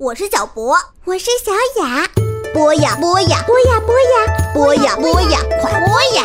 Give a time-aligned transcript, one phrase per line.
[0.00, 0.74] 我是小博，
[1.04, 1.52] 我是小
[1.82, 2.08] 雅。
[2.54, 6.22] 播呀播呀，播呀播呀，播呀播呀，快播呀！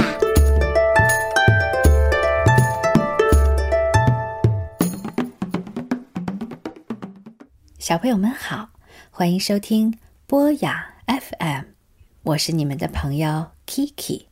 [7.77, 8.69] 小朋友们好，
[9.11, 11.65] 欢迎收听播雅 FM，
[12.23, 14.27] 我是你们的朋友 Kiki。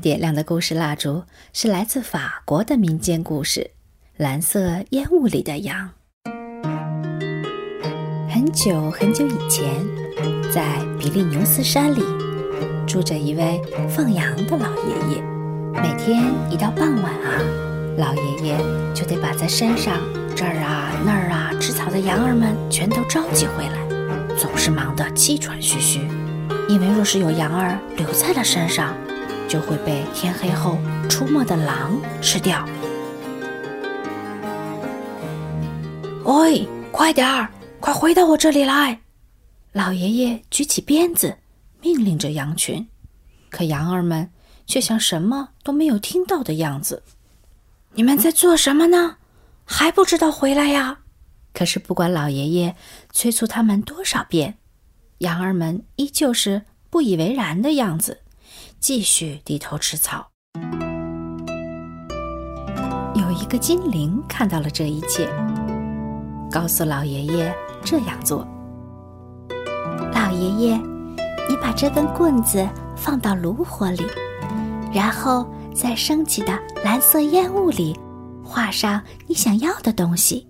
[0.00, 1.22] 点亮的故事蜡烛
[1.52, 3.60] 是来自法国的民间故事
[4.16, 5.90] 《蓝色烟雾里的羊》。
[8.32, 9.70] 很久很久以前，
[10.50, 12.02] 在比利牛斯山里，
[12.86, 15.22] 住着一位放羊的老爷爷。
[15.74, 17.38] 每天一到傍晚啊，
[17.98, 18.58] 老爷爷
[18.94, 20.00] 就得把在山上
[20.34, 26.00] 这儿啊那儿啊吃草的羊儿们全都召集回来，总是忙得气喘吁吁。
[26.68, 28.94] 因为若是有羊儿留在了山上，
[29.50, 32.64] 就会被天黑后出没的狼吃掉。
[36.24, 39.00] 喂，快点儿，快回到我这里来！
[39.72, 41.36] 老爷爷举起鞭子，
[41.80, 42.86] 命令着羊群，
[43.50, 44.30] 可羊儿们
[44.68, 47.02] 却像什么都没有听到的样子。
[47.94, 49.16] 你们在做什么呢？
[49.64, 50.98] 还不知道回来呀？
[51.52, 52.76] 可是不管老爷爷
[53.10, 54.58] 催促他们多少遍。
[55.18, 58.20] 羊儿们依旧是不以为然的样子，
[58.80, 60.26] 继续低头吃草。
[63.14, 65.28] 有一个精灵看到了这一切，
[66.50, 68.48] 告诉老爷爷这样做
[70.14, 70.76] ：“老爷爷，
[71.46, 74.02] 你把这根棍子放到炉火里，
[74.94, 77.94] 然后在升起的蓝色烟雾里
[78.42, 80.48] 画上你想要的东西。”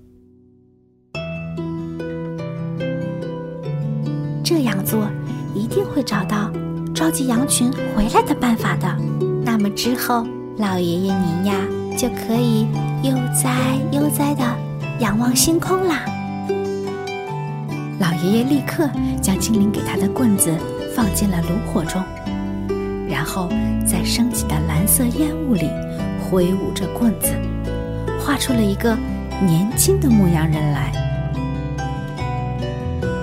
[4.44, 5.04] 这样做
[5.53, 6.49] 一定会找到
[7.00, 8.94] 召集羊群回来的办法的。
[9.43, 10.27] 那么之后，
[10.59, 11.55] 老爷爷您呀
[11.97, 12.69] 就可以
[13.03, 13.50] 悠哉
[13.91, 14.44] 悠哉的
[14.99, 16.05] 仰望星空啦。
[17.99, 18.87] 老爷爷立刻
[19.22, 20.55] 将精灵给他的棍子
[20.94, 22.03] 放进了炉火中，
[23.09, 23.49] 然后
[23.87, 25.71] 在升起的蓝色烟雾里
[26.28, 27.33] 挥舞着棍子，
[28.22, 28.94] 画出了一个
[29.41, 30.93] 年轻的牧羊人来。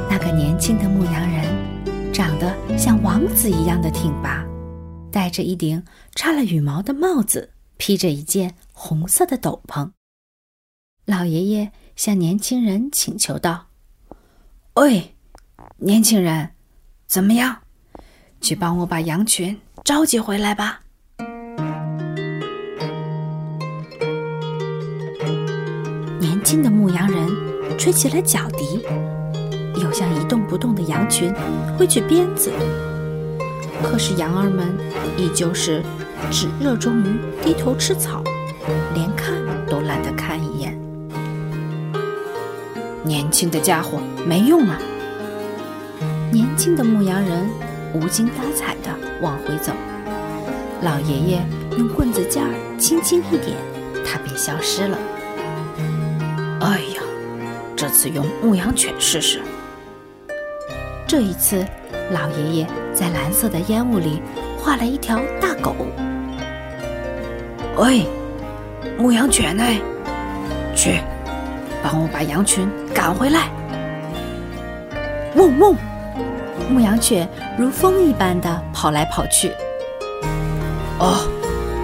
[0.10, 1.47] 那个年轻的牧羊人，
[2.18, 4.44] 长得像王子一样的挺拔，
[5.12, 5.84] 戴着一顶
[6.16, 9.92] 插了羽毛的帽子，披着一件红色的斗篷。
[11.06, 13.68] 老爷爷向年轻人请求道
[14.74, 15.14] ：“喂，
[15.78, 16.54] 年轻人，
[17.06, 17.60] 怎么样？
[18.42, 20.80] 去帮我把羊群召集回来吧。”
[26.20, 27.30] 年轻的牧羊人
[27.78, 28.84] 吹起了角笛。
[29.80, 31.34] 又像一动不动的羊群
[31.78, 32.52] 挥起鞭子，
[33.84, 34.76] 可是羊儿们
[35.18, 35.84] 依旧是
[36.32, 38.24] 只热衷于低头吃草，
[38.94, 39.34] 连看
[39.70, 40.78] 都懒得看一眼。
[43.04, 44.78] 年轻的家伙没用啊！
[46.32, 47.50] 年轻的牧羊人
[47.94, 48.90] 无精打采地
[49.22, 49.72] 往回走，
[50.82, 51.46] 老爷爷
[51.78, 53.56] 用棍子尖儿轻轻一点，
[54.06, 54.98] 他便消失了。
[56.60, 57.02] 哎呀，
[57.76, 59.42] 这次用牧羊犬试试。
[61.08, 61.66] 这一次，
[62.12, 64.22] 老爷爷在蓝色的烟雾里
[64.60, 65.74] 画了一条大狗。
[67.78, 68.06] 喂，
[68.98, 69.64] 牧羊犬呢？
[70.76, 71.00] 去，
[71.82, 73.50] 帮我把羊群赶回来！
[75.36, 75.76] 嗡嗡，
[76.70, 79.54] 牧羊犬如风一般的跑来跑去。
[81.00, 81.26] 哦，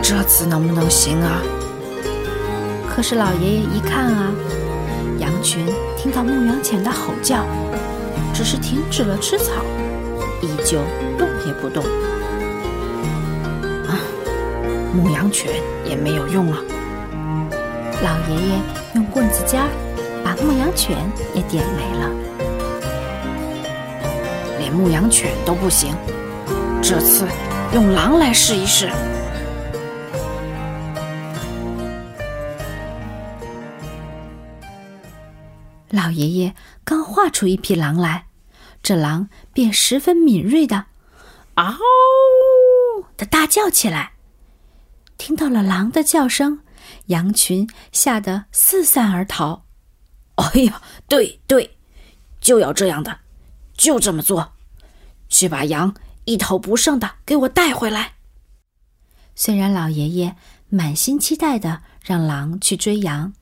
[0.01, 1.41] 这次能不能行啊？
[2.94, 4.34] 可是老爷爷一看啊，
[5.17, 5.66] 羊群
[5.97, 7.45] 听到牧羊犬的吼叫。
[8.34, 9.64] 只是停止了吃草，
[10.42, 10.80] 依旧
[11.18, 11.84] 动也不动。
[13.88, 14.00] 啊，
[14.94, 15.52] 牧羊犬
[15.85, 16.58] 也没有用了。
[18.02, 18.59] 老爷爷
[18.96, 19.70] 用棍子尖儿
[20.26, 20.97] 把牧羊犬
[21.34, 22.09] 也点没了，
[24.59, 25.96] 连牧羊犬都不行。
[26.82, 27.26] 这次
[27.74, 28.90] 用狼来试一试。
[35.93, 38.25] 老爷爷刚画出一匹狼来，
[38.81, 40.87] 这狼便十分敏锐的
[41.53, 41.78] “嗷”
[43.16, 44.13] 的大叫起来。
[45.19, 46.61] 听到了狼的叫声，
[47.05, 49.66] 羊群吓得四散而逃。
[50.37, 51.78] 哎呀，对对，
[52.41, 53.19] 就要这样的，
[53.78, 54.53] 就这么做，
[55.29, 55.93] 去把羊
[56.25, 58.13] 一头不剩的给我带回来。
[59.35, 60.35] 虽然老爷爷
[60.69, 63.34] 满心期待的让狼去追羊。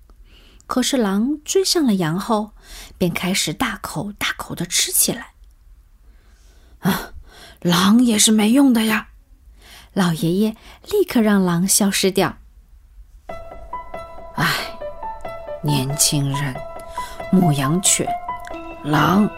[0.71, 2.51] 可是狼追上了羊后，
[2.97, 5.31] 便开始大口大口的吃起来。
[6.79, 7.11] 啊，
[7.59, 9.09] 狼也是没用的呀！
[9.91, 10.55] 老爷爷
[10.89, 12.37] 立刻让狼消失掉。
[14.35, 14.47] 唉，
[15.61, 16.55] 年轻人，
[17.33, 18.07] 牧羊犬，
[18.85, 19.29] 狼，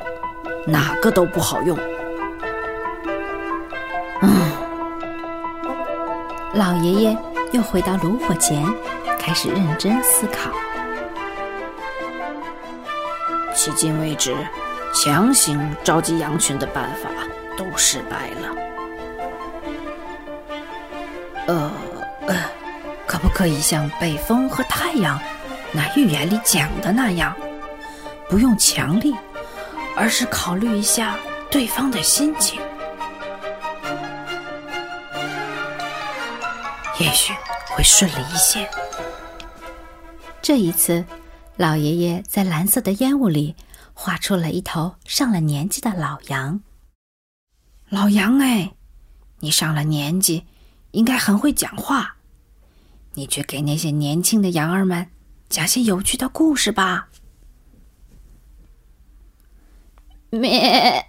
[0.68, 1.76] 哪个都不好用。
[4.22, 4.52] 嗯，
[6.54, 7.18] 老爷爷
[7.54, 8.64] 又回到炉火前，
[9.18, 10.52] 开始认真思考。
[13.64, 14.36] 迄今为止，
[14.94, 17.10] 强行召集羊群的办法
[17.58, 18.50] 都失败了。
[21.48, 21.72] 呃
[22.28, 22.36] 呃，
[23.08, 25.18] 可不可以像北风和太阳
[25.72, 27.34] 那预言里讲的那样，
[28.28, 29.16] 不用强力，
[29.96, 31.16] 而是考虑一下
[31.50, 32.60] 对方的心情？
[37.00, 37.34] 也许
[37.70, 38.70] 会顺利一些。
[40.42, 41.06] 这一次。
[41.56, 43.56] 老爷爷在蓝色的烟雾里
[43.94, 46.62] 画出了一头上了年纪的老羊。
[47.90, 48.74] 老杨哎，
[49.40, 50.46] 你上了年纪，
[50.92, 52.18] 应该很会讲话，
[53.14, 55.08] 你去给那些年轻的羊儿们
[55.48, 57.10] 讲些有趣的故事吧。
[60.32, 61.06] 咩，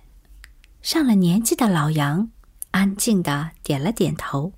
[0.83, 2.31] 上了年纪的老羊
[2.73, 4.53] 安静的点了点头，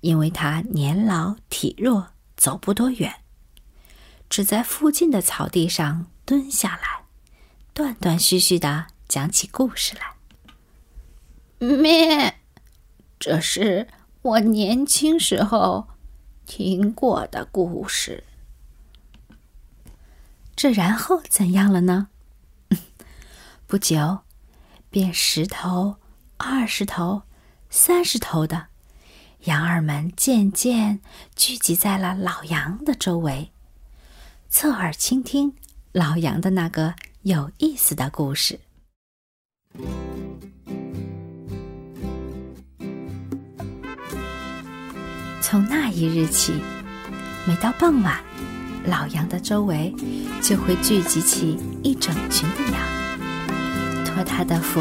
[0.00, 3.19] 因为他年老体弱，走不多远。
[4.30, 7.04] 只在附近的草地上蹲下来，
[7.74, 11.66] 断断续续的讲起故事来。
[11.66, 12.36] 咩，
[13.18, 13.88] 这是
[14.22, 15.88] 我年轻时候
[16.46, 18.22] 听过的故事。
[20.54, 22.08] 这然后怎样了呢？
[23.66, 24.20] 不久，
[24.90, 25.96] 便十头、
[26.36, 27.22] 二十头、
[27.68, 28.68] 三十头的
[29.40, 31.00] 羊儿们渐渐
[31.34, 33.50] 聚集在了老羊的周围。
[34.52, 35.54] 侧耳倾听
[35.92, 36.92] 老杨的那个
[37.22, 38.58] 有意思的故事。
[45.40, 46.60] 从那一日起，
[47.46, 48.20] 每到傍晚，
[48.84, 49.94] 老杨的周围
[50.42, 54.04] 就会聚集起一整群的羊。
[54.04, 54.80] 托他的福，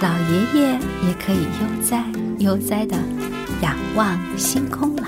[0.00, 0.72] 老爷爷
[1.06, 2.96] 也可以悠哉悠哉的
[3.60, 5.06] 仰望星空了。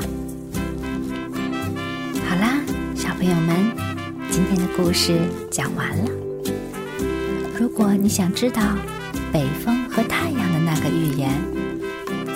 [3.21, 3.55] 朋友们，
[4.31, 5.21] 今天的故事
[5.51, 6.11] 讲完了。
[7.59, 8.63] 如果你想知道
[9.31, 11.31] 北风和太阳的那个预言，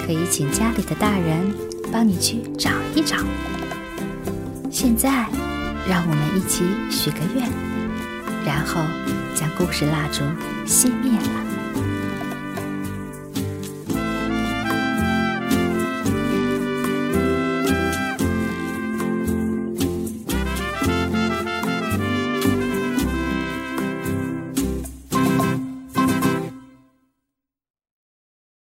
[0.05, 1.55] 可以请家里的大人
[1.91, 3.17] 帮你去找一找。
[4.71, 5.27] 现在，
[5.89, 7.49] 让我们一起许个愿，
[8.45, 8.83] 然后
[9.35, 10.23] 将故事蜡烛
[10.67, 11.44] 熄灭了。